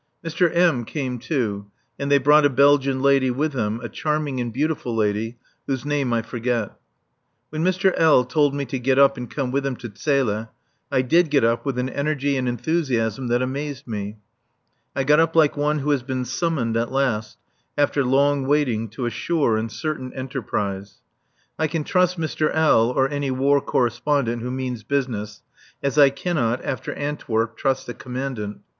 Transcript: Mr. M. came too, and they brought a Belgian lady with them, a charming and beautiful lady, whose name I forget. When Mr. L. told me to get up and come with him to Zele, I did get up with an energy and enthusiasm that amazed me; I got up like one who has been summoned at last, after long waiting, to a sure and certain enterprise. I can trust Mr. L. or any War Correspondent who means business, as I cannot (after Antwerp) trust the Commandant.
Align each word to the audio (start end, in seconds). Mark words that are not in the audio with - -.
Mr. 0.25 0.49
M. 0.51 0.83
came 0.83 1.19
too, 1.19 1.67
and 1.99 2.09
they 2.11 2.17
brought 2.17 2.43
a 2.43 2.49
Belgian 2.49 3.01
lady 3.03 3.29
with 3.29 3.51
them, 3.51 3.79
a 3.83 3.87
charming 3.87 4.41
and 4.41 4.51
beautiful 4.51 4.95
lady, 4.95 5.37
whose 5.67 5.85
name 5.85 6.11
I 6.11 6.23
forget. 6.23 6.71
When 7.51 7.63
Mr. 7.63 7.93
L. 7.95 8.25
told 8.25 8.55
me 8.55 8.65
to 8.65 8.79
get 8.79 8.97
up 8.97 9.15
and 9.15 9.29
come 9.29 9.51
with 9.51 9.63
him 9.63 9.75
to 9.75 9.89
Zele, 9.95 10.49
I 10.91 11.03
did 11.03 11.29
get 11.29 11.43
up 11.43 11.67
with 11.67 11.77
an 11.77 11.87
energy 11.87 12.35
and 12.35 12.49
enthusiasm 12.49 13.27
that 13.27 13.43
amazed 13.43 13.87
me; 13.87 14.17
I 14.95 15.03
got 15.03 15.19
up 15.19 15.35
like 15.35 15.55
one 15.55 15.77
who 15.77 15.91
has 15.91 16.01
been 16.01 16.25
summoned 16.25 16.75
at 16.75 16.91
last, 16.91 17.37
after 17.77 18.03
long 18.03 18.47
waiting, 18.47 18.89
to 18.89 19.05
a 19.05 19.11
sure 19.11 19.55
and 19.55 19.71
certain 19.71 20.11
enterprise. 20.13 20.97
I 21.59 21.67
can 21.67 21.83
trust 21.83 22.19
Mr. 22.19 22.49
L. 22.55 22.89
or 22.89 23.07
any 23.07 23.29
War 23.29 23.61
Correspondent 23.61 24.41
who 24.41 24.49
means 24.49 24.81
business, 24.81 25.43
as 25.83 25.99
I 25.99 26.09
cannot 26.09 26.65
(after 26.65 26.91
Antwerp) 26.93 27.55
trust 27.55 27.85
the 27.85 27.93
Commandant. 27.93 28.61